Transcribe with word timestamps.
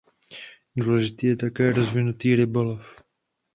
Důležitý 0.77 1.27
je 1.27 1.35
také 1.37 1.71
rozvinutý 1.71 2.35
rybolov. 2.35 3.01